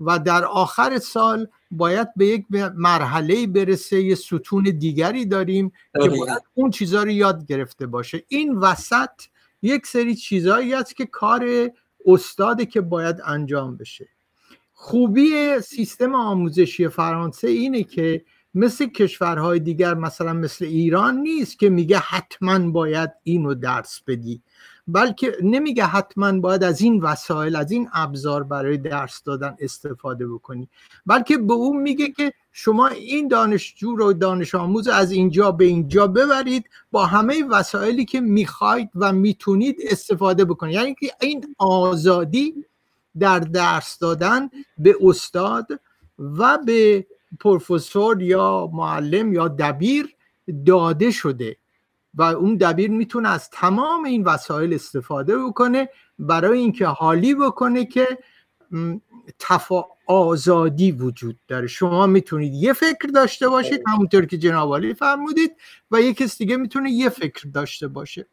و 0.00 0.18
در 0.18 0.44
آخر 0.44 0.98
سال 0.98 1.48
باید 1.70 2.08
به 2.16 2.26
یک 2.26 2.46
مرحله 2.74 3.46
برسه 3.46 4.02
یه 4.02 4.14
ستون 4.14 4.62
دیگری 4.62 5.26
داریم 5.26 5.72
که 6.02 6.08
باید 6.08 6.42
اون 6.54 6.70
چیزها 6.70 7.02
رو 7.02 7.10
یاد 7.10 7.46
گرفته 7.46 7.86
باشه. 7.86 8.24
این 8.28 8.58
وسط 8.58 9.10
یک 9.62 9.86
سری 9.86 10.14
چیزهایی 10.14 10.74
است 10.74 10.96
که 10.96 11.06
کار 11.06 11.70
استاده 12.06 12.66
که 12.66 12.80
باید 12.80 13.16
انجام 13.24 13.76
بشه. 13.76 14.08
خوبی 14.80 15.60
سیستم 15.60 16.14
آموزشی 16.14 16.88
فرانسه 16.88 17.48
اینه 17.48 17.82
که 17.82 18.24
مثل 18.54 18.86
کشورهای 18.86 19.60
دیگر 19.60 19.94
مثلا 19.94 20.32
مثل 20.32 20.64
ایران 20.64 21.16
نیست 21.16 21.58
که 21.58 21.68
میگه 21.68 21.98
حتما 21.98 22.70
باید 22.70 23.10
اینو 23.22 23.54
درس 23.54 24.00
بدی 24.06 24.42
بلکه 24.86 25.36
نمیگه 25.42 25.84
حتما 25.84 26.40
باید 26.40 26.64
از 26.64 26.80
این 26.80 27.00
وسایل 27.00 27.56
از 27.56 27.70
این 27.70 27.88
ابزار 27.92 28.44
برای 28.44 28.76
درس 28.76 29.22
دادن 29.22 29.56
استفاده 29.60 30.28
بکنی. 30.28 30.68
بلکه 31.06 31.38
به 31.38 31.52
اون 31.52 31.82
میگه 31.82 32.10
که 32.10 32.32
شما 32.52 32.88
این 32.88 33.28
دانشجو 33.28 33.96
رو 33.96 34.12
دانش 34.12 34.54
آموز 34.54 34.88
از 34.88 35.12
اینجا 35.12 35.52
به 35.52 35.64
اینجا 35.64 36.06
ببرید 36.06 36.70
با 36.90 37.06
همه 37.06 37.44
وسایلی 37.50 38.04
که 38.04 38.20
می‌خواید 38.20 38.90
و 38.94 39.12
می‌تونید 39.12 39.76
استفاده 39.90 40.44
بکنید. 40.44 40.74
یعنی 40.74 40.94
که 40.94 41.10
این 41.20 41.54
آزادی 41.58 42.54
در 43.20 43.38
درس 43.38 43.98
دادن 43.98 44.48
به 44.78 44.96
استاد 45.00 45.80
و 46.18 46.58
به 46.66 47.06
پروفسور 47.40 48.22
یا 48.22 48.70
معلم 48.72 49.32
یا 49.32 49.48
دبیر 49.48 50.14
داده 50.66 51.10
شده. 51.10 51.56
و 52.14 52.22
اون 52.22 52.56
دبیر 52.56 52.90
می‌تونه 52.90 53.28
از 53.28 53.50
تمام 53.50 54.04
این 54.04 54.24
وسایل 54.24 54.74
استفاده 54.74 55.38
بکنه 55.38 55.88
برای 56.18 56.58
اینکه 56.58 56.86
حالی 56.86 57.34
بکنه 57.34 57.84
که 57.84 58.18
تفا 59.38 59.84
آزادی 60.06 60.92
وجود 60.92 61.38
داره. 61.48 61.66
شما 61.66 62.06
می‌تونید 62.06 62.54
یه 62.54 62.72
فکر 62.72 63.08
داشته 63.14 63.48
باشید 63.48 63.82
همونطور 63.86 64.26
که 64.26 64.38
جناب 64.38 64.92
فرمودید 64.92 65.52
و 65.90 66.00
یه 66.00 66.14
کس 66.14 66.38
دیگه 66.38 66.56
می‌تونه 66.56 66.90
یه 66.90 67.08
فکر 67.08 67.48
داشته 67.54 67.88
باشه. 67.88 68.26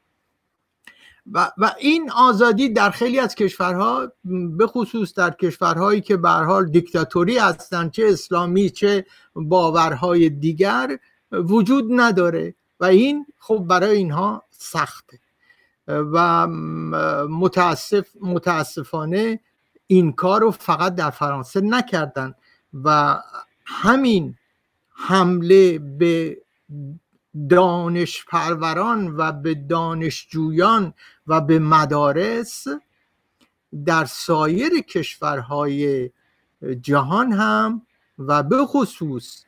و, 1.31 1.51
و 1.57 1.71
این 1.79 2.11
آزادی 2.11 2.69
در 2.69 2.89
خیلی 2.89 3.19
از 3.19 3.35
کشورها 3.35 4.11
به 4.57 4.67
خصوص 4.67 5.13
در 5.13 5.31
کشورهایی 5.31 6.01
که 6.01 6.17
به 6.17 6.29
حال 6.29 6.65
دیکتاتوری 6.65 7.37
هستند 7.37 7.91
چه 7.91 8.05
اسلامی 8.09 8.69
چه 8.69 9.05
باورهای 9.35 10.29
دیگر 10.29 10.99
وجود 11.31 11.85
نداره. 11.89 12.55
و 12.79 12.85
این 12.85 13.25
خب 13.39 13.57
برای 13.57 13.97
اینها 13.97 14.43
سخته. 14.49 15.19
و 15.87 16.47
متاسف 17.27 18.07
متاسفانه 18.21 19.39
این 19.87 20.11
کار 20.11 20.41
رو 20.41 20.51
فقط 20.51 20.95
در 20.95 21.09
فرانسه 21.09 21.61
نکردن. 21.61 22.33
و 22.83 23.19
همین 23.65 24.35
حمله 24.93 25.79
به 25.79 26.37
دانش 27.49 28.25
پروران 28.25 29.15
و 29.17 29.31
به 29.31 29.53
دانشجویان 29.53 30.93
و 31.27 31.41
به 31.41 31.59
مدارس 31.59 32.67
در 33.85 34.05
سایر 34.05 34.81
کشورهای 34.81 36.09
جهان 36.81 37.31
هم 37.31 37.81
و 38.19 38.43
به 38.43 38.65
خصوص 38.65 39.43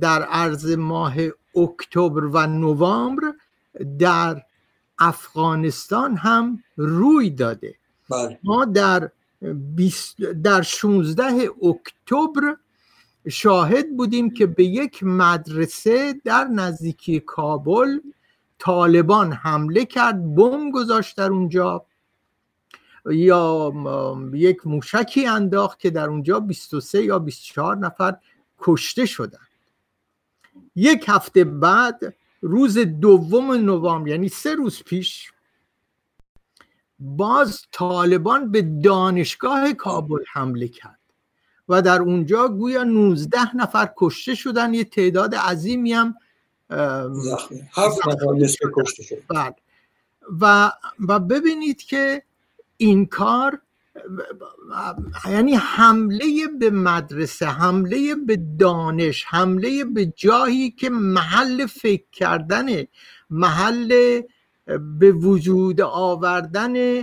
در 0.00 0.22
عرض 0.22 0.76
ماه 0.76 1.14
اکتبر 1.56 2.24
و 2.24 2.46
نوامبر 2.46 3.22
در 3.98 4.42
افغانستان 4.98 6.16
هم 6.16 6.64
روی 6.76 7.30
داده 7.30 7.74
بله. 8.10 8.38
ما 8.44 8.64
در 8.64 9.10
در 10.42 10.62
16 10.62 11.50
اکتبر 11.62 12.56
شاهد 13.28 13.96
بودیم 13.96 14.30
که 14.30 14.46
به 14.46 14.64
یک 14.64 15.02
مدرسه 15.02 16.20
در 16.24 16.44
نزدیکی 16.44 17.20
کابل 17.20 17.98
طالبان 18.58 19.32
حمله 19.32 19.84
کرد 19.84 20.34
بم 20.34 20.70
گذاشت 20.70 21.16
در 21.16 21.30
اونجا 21.30 21.86
یا 23.06 23.72
یک 24.32 24.66
موشکی 24.66 25.26
انداخت 25.26 25.80
که 25.80 25.90
در 25.90 26.08
اونجا 26.08 26.40
23 26.40 27.02
یا 27.04 27.18
24 27.18 27.76
نفر 27.76 28.16
کشته 28.58 29.06
شدن 29.06 29.46
یک 30.76 31.04
هفته 31.08 31.44
بعد 31.44 32.14
روز 32.40 32.78
دوم 32.78 33.52
نوامبر 33.52 34.08
یعنی 34.08 34.28
سه 34.28 34.54
روز 34.54 34.82
پیش 34.82 35.32
باز 36.98 37.66
طالبان 37.72 38.50
به 38.50 38.62
دانشگاه 38.62 39.72
کابل 39.72 40.24
حمله 40.32 40.68
کرد. 40.68 40.99
و 41.70 41.82
در 41.82 42.00
اونجا 42.00 42.48
گویا 42.48 42.84
19 42.84 43.56
نفر 43.56 43.90
کشته 43.96 44.34
شدن. 44.34 44.74
یه 44.74 44.84
تعداد 44.84 45.34
عظیمی 45.34 45.92
هم 45.92 46.14
هفت 47.72 48.08
نفر 48.08 48.70
کشته 48.74 49.02
شد 49.02 49.22
بله. 49.28 49.54
و 50.40 50.72
و 51.08 51.18
ببینید 51.18 51.82
که 51.82 52.22
این 52.76 53.06
کار 53.06 53.60
یعنی 55.30 55.54
حمله 55.54 56.46
به 56.60 56.70
مدرسه 56.70 57.46
حمله 57.46 58.14
به 58.14 58.38
دانش 58.58 59.24
حمله 59.28 59.84
به 59.84 60.06
جایی 60.06 60.70
که 60.70 60.90
محل 60.90 61.66
فکر 61.66 62.04
کردن 62.12 62.66
محل 63.30 64.20
به 64.98 65.12
وجود 65.12 65.80
آوردن 65.80 67.02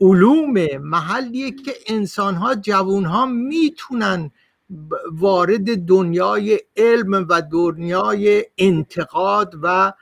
علوم 0.00 0.76
محلیه 0.76 1.50
که 1.50 1.74
انسان 1.86 2.34
ها 2.34 2.54
جوون 2.54 3.04
ها 3.04 3.26
می‌تونن 3.26 4.30
وارد 5.12 5.76
دنیای 5.86 6.60
علم 6.76 7.26
و 7.28 7.42
دنیای 7.42 8.46
انتقاد 8.58 9.54
و 9.62 9.92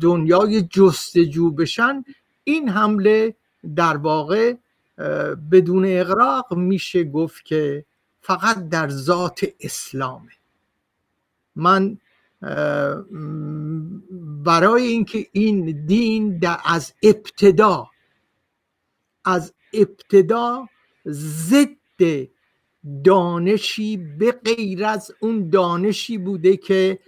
دنیای 0.00 0.62
جستجو 0.62 1.50
بشن. 1.50 2.04
این 2.44 2.68
حمله 2.68 3.34
در 3.76 3.96
واقع 3.96 4.54
بدون 5.50 5.84
اقراق 5.86 6.54
میشه 6.54 7.04
گفت 7.04 7.44
که 7.44 7.84
فقط 8.20 8.68
در 8.68 8.88
ذات 8.88 9.44
اسلامه. 9.60 10.32
من 11.56 11.98
برای 14.44 14.82
اینکه 14.82 15.26
این 15.32 15.86
دین 15.86 16.38
در 16.38 16.58
از 16.64 16.92
ابتدا 17.02 17.86
از 19.24 19.54
ابتدا 19.72 20.68
ضد 21.08 22.28
دانشی 23.04 23.96
به 23.96 24.32
غیر 24.32 24.84
از 24.84 25.12
اون 25.20 25.50
دانشی 25.50 26.18
بوده 26.18 26.56
که 26.56 26.98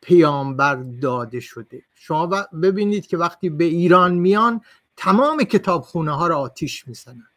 پیامبر 0.00 0.74
داده 0.74 1.40
شده. 1.40 1.82
شما 1.94 2.26
ببینید 2.62 3.06
که 3.06 3.16
وقتی 3.16 3.50
به 3.50 3.64
ایران 3.64 4.14
میان 4.14 4.60
تمام 4.96 5.38
کتابخونه 5.44 6.16
ها 6.16 6.26
را 6.26 6.38
آتیش 6.38 6.88
می‌زنن 6.88 7.28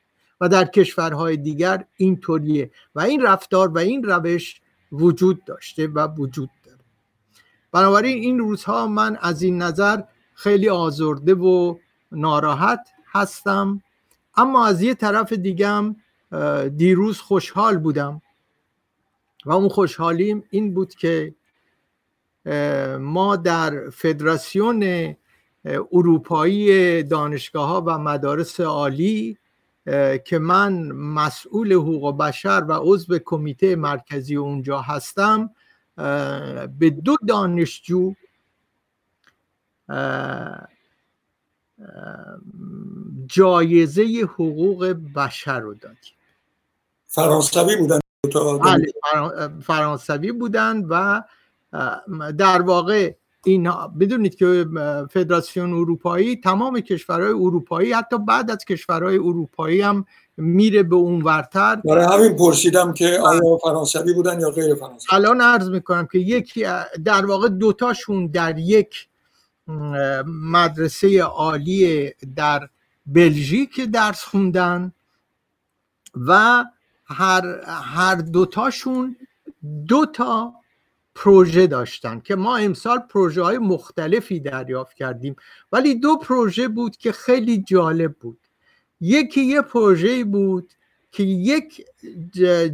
و 0.42 0.50
در 0.50 0.66
کشورهای 0.66 1.38
دیگر 1.38 1.86
اینطوریه 1.98 2.72
و 2.96 3.00
این 3.00 3.22
رفتار 3.22 3.68
و 3.68 3.78
این 3.78 4.04
روش 4.04 4.62
وجود 4.92 5.46
داشته 5.46 5.88
و 5.88 6.08
وجود 6.08 6.50
داره. 6.66 6.80
بنابراین 7.72 8.18
این 8.18 8.40
روزها 8.40 8.88
من 8.88 9.18
از 9.22 9.42
این 9.42 9.62
نظر 9.62 10.02
خیلی 10.34 10.70
آزرده 10.70 11.34
و 11.34 11.78
ناراحت 12.12 12.90
هستم. 13.12 13.82
اما 14.42 14.66
از 14.66 14.82
یه 14.82 14.94
طرف 14.94 15.34
دیگم 15.34 15.96
دیروز 16.78 17.20
خوشحال 17.20 17.78
بودم 17.78 18.22
و 19.46 19.52
اون 19.52 19.70
خوشحالیم 19.70 20.44
این 20.50 20.74
بود 20.74 20.96
که 20.96 21.36
ما 23.00 23.36
در 23.36 23.90
فدراسیون 23.90 25.16
اروپایی 25.66 27.04
دانشگاه 27.04 27.70
ها 27.70 27.82
و 27.82 27.98
مدارس 27.98 28.60
عالی 28.60 29.38
که 30.26 30.40
من 30.40 30.92
مسئول 30.92 31.74
حقوق 31.74 32.18
بشر 32.18 32.66
و 32.68 32.80
عضو 32.82 33.20
کمیته 33.26 33.76
مرکزی 33.76 34.36
اونجا 34.36 34.82
هستم 34.82 35.50
به 36.80 36.90
دو 37.04 37.16
دانشجو 37.28 38.14
جایزه 43.28 44.04
حقوق 44.34 44.96
بشر 45.16 45.60
رو 45.60 45.74
دادیم 45.74 46.14
فرانسوی 47.08 47.76
بودن 47.76 48.00
بله 48.60 48.94
فرانسوی 49.62 50.32
بودن 50.32 50.86
و 50.90 51.22
در 52.38 52.62
واقع 52.62 53.14
این 53.46 53.70
بدونید 54.00 54.36
که 54.36 54.66
فدراسیون 55.12 55.74
اروپایی 55.74 56.36
تمام 56.36 56.80
کشورهای 56.80 57.32
اروپایی 57.32 57.94
حتی 57.94 58.18
بعد 58.18 58.52
از 58.52 58.58
کشورهای 58.58 59.18
اروپایی 59.18 59.82
هم 59.82 60.06
میره 60.38 60.84
به 60.84 60.96
اون 60.96 61.22
ورتر. 61.22 61.76
برای 61.76 62.06
همین 62.06 62.36
پرسیدم 62.36 62.94
که 62.94 63.20
آیا 63.24 63.58
فرانسوی 63.64 64.14
بودن 64.14 64.40
یا 64.40 64.52
غیر 64.52 64.76
فرانسوی؟ 64.76 65.18
الان 65.18 65.42
عرض 65.42 65.70
می‌کنم 65.70 66.08
که 66.12 66.20
یکی 66.20 66.66
در 67.06 67.26
واقع 67.26 67.50
دوتاشون 67.50 68.28
در 68.28 68.58
یک 68.58 69.08
مدرسه 70.28 71.22
عالی 71.22 72.12
در 72.36 72.70
بلژیک 73.06 73.82
درس 73.82 74.24
خوندن 74.24 74.92
و 76.16 76.66
هر, 77.06 77.62
هر 77.68 78.16
دوتاشون 78.16 79.16
دو 79.88 80.06
تا 80.06 80.54
پروژه 81.16 81.68
داشتن 81.68 82.20
که 82.20 82.36
ما 82.36 82.58
امسال 82.58 83.00
پروژه 83.00 83.44
های 83.44 83.58
مختلفی 83.58 84.40
دریافت 84.40 84.96
کردیم. 84.96 85.36
ولی 85.72 85.96
دو 85.96 86.18
پروژه 86.18 86.68
بود 86.68 86.98
که 86.98 87.12
خیلی 87.12 87.64
جالب 87.64 88.14
بود. 88.14 88.40
یکی 89.02 89.42
یه 89.42 89.62
پروژه 89.62 90.24
بود 90.24 90.74
که 91.12 91.24
یک 91.24 91.86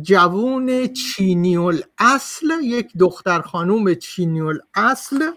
جوون 0.01 0.87
چینی‌الاصل 0.87 2.51
یک 2.63 2.97
دختر 2.99 3.41
خانوم 3.41 3.93
چینی‌الاصل 3.93 5.31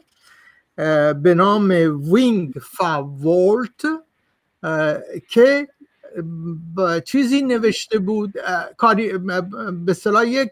به 1.23 1.35
نام 1.37 1.69
وینگ 2.13 2.55
فاولت 2.63 3.83
که 5.29 5.69
چیزی 7.05 7.43
نوشته 7.43 7.99
بود 7.99 8.35
کاری 8.77 9.19
به 9.85 9.95
اصطلاح 9.95 10.29
یک 10.29 10.51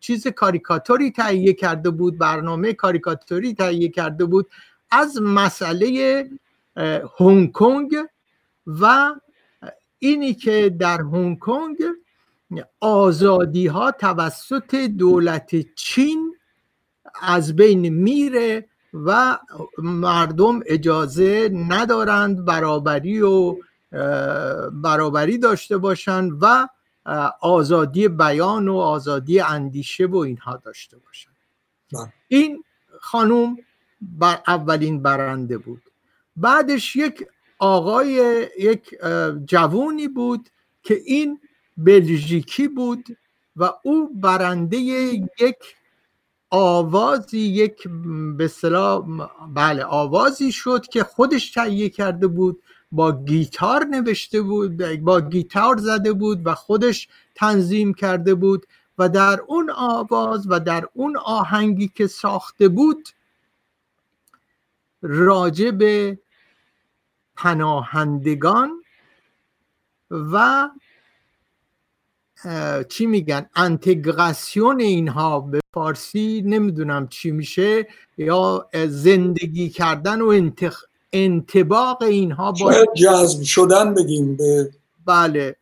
چیز 0.00 0.26
کاریکاتوری 0.26 1.10
تهیه 1.10 1.52
کرده 1.52 1.90
بود 1.90 2.18
برنامه 2.18 2.72
کاریکاتوری 2.72 3.54
تهیه 3.54 3.88
کرده 3.88 4.24
بود 4.24 4.46
از 4.90 5.22
مسئله 5.22 6.30
هنگ 7.20 7.52
کنگ 7.52 7.96
و 8.66 9.14
اینی 9.98 10.34
که 10.34 10.76
در 10.78 11.00
هنگ 11.00 11.38
کنگ 11.38 11.76
آزادی 12.80 13.66
ها 13.66 13.90
توسط 13.90 14.74
دولت 14.74 15.74
چین 15.74 16.34
از 17.22 17.56
بین 17.56 17.88
میره 17.88 18.68
و 18.94 19.38
مردم 19.78 20.60
اجازه 20.66 21.50
ندارند 21.68 22.44
برابری 22.44 23.20
و 23.20 23.56
برابری 24.72 25.38
داشته 25.38 25.78
باشند 25.78 26.32
و 26.40 26.68
آزادی 27.40 28.08
بیان 28.08 28.68
و 28.68 28.76
آزادی 28.76 29.40
اندیشه 29.40 30.06
و 30.06 30.16
اینها 30.16 30.56
داشته 30.56 30.96
باشند 30.98 31.36
بله. 31.92 32.12
این 32.28 32.64
خانوم 33.00 33.56
بر 34.00 34.42
اولین 34.46 35.02
برنده 35.02 35.58
بود 35.58 35.82
بعدش 36.36 36.96
یک 36.96 37.26
آقای 37.58 38.46
یک 38.58 38.94
جوونی 39.46 40.08
بود 40.08 40.48
که 40.82 41.00
این 41.04 41.40
بلژیکی 41.76 42.68
بود 42.68 43.04
و 43.56 43.70
او 43.82 44.20
برنده 44.20 44.76
یک 44.76 45.56
آوازی 46.56 47.38
یک 47.38 47.88
به 48.36 48.50
بله 49.54 49.84
آوازی 49.84 50.52
شد 50.52 50.86
که 50.86 51.04
خودش 51.04 51.50
تهیه 51.50 51.88
کرده 51.88 52.26
بود 52.26 52.62
با 52.92 53.24
گیتار 53.24 53.84
نوشته 53.84 54.42
بود 54.42 54.76
با 55.00 55.20
گیتار 55.20 55.76
زده 55.76 56.12
بود 56.12 56.46
و 56.46 56.54
خودش 56.54 57.08
تنظیم 57.34 57.94
کرده 57.94 58.34
بود 58.34 58.66
و 58.98 59.08
در 59.08 59.40
اون 59.46 59.70
آواز 59.70 60.46
و 60.50 60.60
در 60.60 60.88
اون 60.92 61.16
آهنگی 61.16 61.88
که 61.88 62.06
ساخته 62.06 62.68
بود 62.68 63.08
راجع 65.02 65.70
به 65.70 66.18
پناهندگان 67.36 68.70
و 70.10 70.68
چی 72.88 73.06
میگن؟ 73.06 73.46
انتگراسیون 73.56 74.80
اینها 74.80 75.40
به 75.40 75.60
فارسی 75.74 76.42
نمی‌دونم 76.46 77.08
چی 77.08 77.30
میشه 77.30 77.88
یا 78.18 78.68
زندگی 78.88 79.68
کردن 79.68 80.20
و 80.20 80.28
انتخ... 80.28 80.84
انتباق 81.12 82.02
اینها 82.02 82.52
با 82.52 82.74
جذب 82.96 83.42
شدن 83.42 83.94
بگیم 83.94 84.36
به 84.36 84.70
بله. 85.06 85.56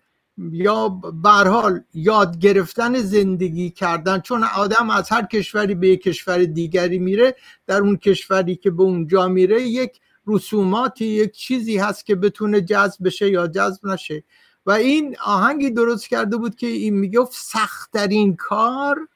یا 0.53 1.01
حال 1.25 1.81
یاد 1.95 2.38
گرفتن 2.38 2.95
زندگی 2.95 3.71
کردن 3.71 4.21
چون 4.21 4.45
آدم 4.57 4.90
از 4.90 5.11
هر 5.11 5.27
کشوری 5.27 5.75
به 5.75 5.88
یک 5.88 6.03
کشور 6.03 6.45
دیگری 6.45 6.99
میره 6.99 7.37
در 7.66 7.81
اون 7.81 7.97
کشوری 7.97 8.57
که 8.57 8.71
به 8.71 8.83
اونجا 8.83 9.29
میره 9.29 9.62
یک 9.62 10.01
رسوماتی 10.27 11.05
یک 11.05 11.33
چیزی 11.33 11.77
هست 11.77 12.07
که 12.07 12.14
بتونه 12.14 12.61
جذب 12.61 13.05
بشه 13.05 13.31
یا 13.31 13.47
جذب 13.47 13.87
نشه. 13.87 14.25
و 14.66 14.70
این 14.70 15.16
آهنگی 15.25 15.70
درست 15.70 16.09
کرده 16.09 16.37
بود 16.37 16.57
که 16.57 16.66
این 16.66 16.94
می‌گفت 16.94 17.33
سختترین 17.35 18.37
کار 18.37 19.09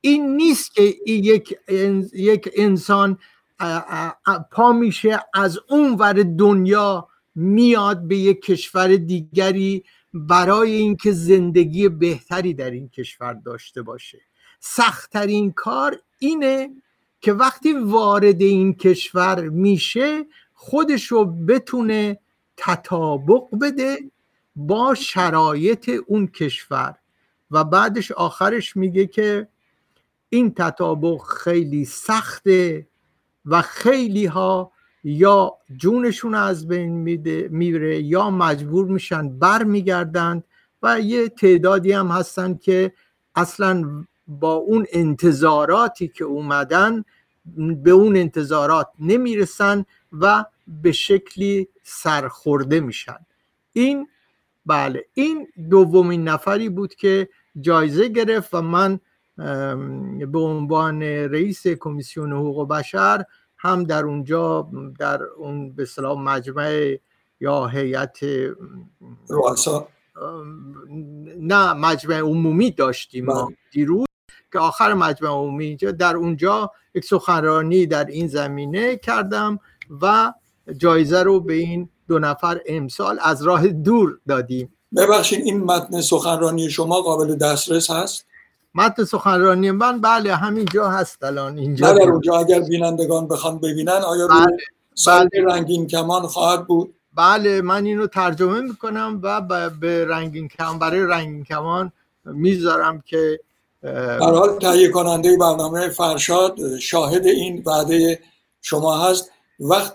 این 0.00 0.36
نیست 0.36 0.74
که 0.74 0.94
یک, 1.06 1.58
یک 2.14 2.50
انسان 2.56 3.18
پا 4.50 4.72
میشه 4.72 5.20
از 5.34 5.58
اون 5.68 5.94
ور 5.94 6.12
دنیا 6.22 7.08
میاد 7.34 8.08
به 8.08 8.16
یک 8.16 8.42
کشور 8.42 8.96
دیگری 8.96 9.84
برای 10.14 10.72
اینکه 10.72 11.12
زندگی 11.12 11.88
بهتری 11.88 12.54
در 12.54 12.70
این 12.70 12.88
کشور 12.88 13.32
داشته 13.34 13.82
باشه. 13.82 14.20
سختترین 14.60 15.52
کار 15.52 16.00
اینه 16.18 16.70
که 17.20 17.32
وقتی 17.32 17.72
وارد 17.72 18.42
این 18.42 18.74
کشور 18.74 19.48
میشه 19.48 20.24
خودش 20.54 21.06
رو 21.06 21.24
بتونه 21.24 22.18
تطابق 22.56 23.42
بده 23.60 23.98
با 24.56 24.94
شرایط 24.94 25.90
اون 26.06 26.26
کشور. 26.26 26.94
و 27.50 27.64
بعدش 27.64 28.12
آخرش 28.12 28.76
میگه 28.76 29.06
که 29.06 29.48
این 30.28 30.54
تطابق 30.54 31.22
خیلی 31.22 31.84
سخته 31.84 32.86
و 33.44 33.62
خیلی 33.62 34.26
ها 34.26 34.72
یا 35.04 35.52
جونشون 35.76 36.34
از 36.34 36.68
بین 36.68 36.90
میره 37.48 38.02
یا 38.02 38.30
مجبور 38.30 38.86
میشن 38.86 39.38
بر 39.38 39.64
میگردند 39.64 40.44
و 40.82 41.00
یه 41.00 41.28
تعدادی 41.28 41.92
هم 41.92 42.08
هستن 42.08 42.54
که 42.54 42.92
اصلا 43.34 44.04
با 44.26 44.52
اون 44.52 44.86
انتظاراتی 44.92 46.08
که 46.08 46.24
اومدن 46.24 47.04
به 47.82 47.90
اون 47.90 48.16
انتظارات 48.16 48.88
نمی‌رسن 48.98 49.84
و 50.12 50.44
به 50.66 50.92
شکلی 50.92 51.68
سرخورده 51.82 52.80
میشن. 52.80 53.18
این 53.72 54.08
بله 54.66 55.04
این 55.14 55.48
دومین 55.70 56.28
نفری 56.28 56.68
بود 56.68 56.94
که 56.94 57.28
جایزه 57.60 58.08
گرفت 58.08 58.54
و 58.54 58.62
من 58.62 59.00
به 60.32 60.38
عنوان 60.38 61.02
رئیس 61.02 61.66
کمیسیون 61.66 62.32
حقوق 62.32 62.68
بشر 62.68 63.24
هم 63.56 63.84
در 63.84 64.04
اونجا 64.04 64.70
در 64.98 65.22
اون 65.22 65.72
به 65.72 65.84
صلاح 65.84 66.18
مجمع 66.18 66.96
یا 67.40 67.66
هیئت 67.66 68.18
نه 71.38 71.72
مجمع 71.72 72.18
عمومی 72.18 72.70
داشتیم 72.70 73.24
ما 73.24 73.44
بله. 73.44 73.56
دیروز 73.70 74.06
که 74.52 74.58
آخر 74.58 74.94
مجمع 74.94 75.30
عمومی 75.30 75.64
اینجا 75.64 75.90
در 75.90 76.16
اونجا 76.16 76.72
یک 76.94 77.04
سخنرانی 77.04 77.86
در 77.86 78.04
این 78.04 78.26
زمینه 78.26 78.96
کردم 78.96 79.58
و 80.02 80.32
جایزه 80.76 81.22
رو 81.22 81.40
به 81.40 81.54
این 81.54 81.88
دو 82.08 82.18
نفر 82.18 82.60
امسال 82.66 83.18
از 83.22 83.42
راه 83.42 83.66
دور 83.68 84.18
دادیم 84.28 84.72
ببخشید 84.96 85.44
این 85.44 85.64
متن 85.64 86.00
سخنرانی 86.00 86.70
شما 86.70 87.00
قابل 87.00 87.34
دسترس 87.34 87.90
هست 87.90 88.26
متن 88.74 89.04
سخنرانی 89.04 89.70
من 89.70 90.00
بله 90.00 90.34
همینجا 90.34 90.88
هست 90.88 91.24
الان 91.24 91.58
اینجا 91.58 91.92
در 91.92 92.10
اونجا 92.10 92.34
اگر 92.38 92.60
بینندگان 92.60 93.28
بخوان 93.28 93.58
ببینن 93.58 93.88
آیا 93.92 94.28
بله. 94.28 94.56
بله. 95.06 95.44
رنگین 95.44 95.86
کمان 95.86 96.26
خواهد 96.26 96.66
بود 96.66 96.94
بله 97.14 97.60
من 97.62 97.84
اینو 97.84 98.06
ترجمه 98.06 98.60
می‌کنم 98.60 99.20
و 99.22 99.40
به 99.80 100.04
رنگین 100.04 100.48
کمان 100.48 100.78
برای 100.78 101.00
رنگین 101.00 101.44
کمان 101.44 101.92
می‌ذارم 102.24 103.02
که 103.06 103.40
در 103.82 104.18
حال 104.18 104.58
تهیه 104.58 104.88
کننده 104.88 105.36
برنامه 105.36 105.88
فرشاد 105.88 106.78
شاهد 106.78 107.26
این 107.26 107.62
وعده 107.66 108.20
شما 108.62 108.98
هست 108.98 109.30
وقت 109.60 109.94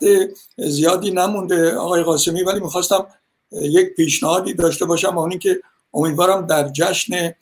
زیادی 0.58 1.12
نمونده 1.12 1.76
آقای 1.76 2.04
قاسمی 2.04 2.44
ولی 2.44 2.60
می‌خواستم 2.60 3.08
یک 3.52 3.96
پیشنهادی 3.96 4.54
داشته 4.54 4.86
باشم 4.86 5.18
اون 5.18 5.40
که 5.40 5.62
امیدوارم 5.94 6.48
در 6.48 6.70
جشن 6.70 7.36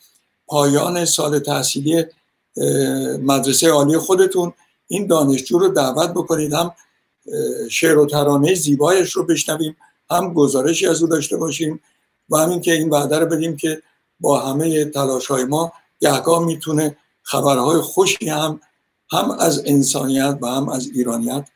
پایان 0.48 1.06
سال 1.06 1.40
تحصیلی 1.40 2.06
مدرسه 3.22 3.70
عالی 3.70 3.98
خودتون 3.98 4.54
این 4.88 5.08
دانشجو 5.08 5.60
رو 5.60 5.68
دعوت 5.68 6.10
بکنید. 6.10 6.54
هم 6.54 6.72
شعر 7.70 7.98
و 7.98 8.06
ترانه 8.06 8.54
زیبایش 8.56 9.12
رو 9.12 9.26
بشنویم 9.26 9.78
هم 10.12 10.34
گزارشی 10.34 10.88
از 10.88 11.02
او 11.02 11.10
داشته 11.10 11.38
باشیم 11.38 11.82
و 12.30 12.38
همین 12.38 12.62
که 12.62 12.74
این 12.74 12.90
وعده 12.90 13.20
رو 13.20 13.26
بدیم 13.26 13.58
که 13.58 13.82
با 14.20 14.40
همه 14.40 14.86
تلاش 14.86 15.28
های 15.28 15.44
ما 15.44 15.74
گهگاه 16.00 16.46
می‌تونه 16.46 16.98
خبرهای 17.24 17.82
خوشی 17.82 18.30
هم 18.30 18.60
هم 19.12 19.32
از 19.32 19.64
انسانیت 19.66 20.38
و 20.42 20.48
هم 20.48 20.70
از 20.70 20.90
ایرانیت 20.96 21.48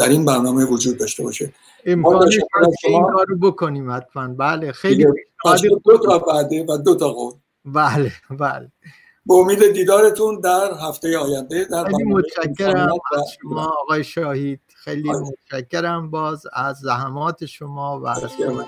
در 0.00 0.08
این 0.08 0.24
برنامه 0.24 0.64
وجود 0.64 0.98
داشته 0.98 1.22
باشه. 1.22 1.52
امکانش 1.86 2.38
این 2.84 3.02
کارو 3.02 3.38
بکنیم 3.38 3.90
حتما. 3.90 4.28
بله 4.28 4.72
خیلی 4.72 5.06
دو 5.84 5.98
تا 5.98 6.18
بعده 6.18 6.64
و 6.68 6.76
دو 6.76 6.94
تا 6.94 7.12
قول. 7.12 7.32
بله 7.64 8.12
بله. 8.30 8.72
به 9.26 9.34
امید 9.34 9.72
دیدارتون 9.72 10.40
در 10.40 10.70
هفته 10.88 11.18
آینده 11.18 11.64
در 11.64 11.84
خیلی 11.84 12.04
متشکرم 12.04 12.88
از 13.12 13.24
شما 13.42 13.74
آقای 13.82 14.04
شاهید. 14.04 14.60
خیلی 14.76 15.10
متشکرم 15.10 16.10
باز 16.10 16.46
از 16.52 16.76
زحمات 16.76 17.46
شما 17.46 18.00
و 18.00 18.06
از 18.06 18.20
شما. 18.20 18.64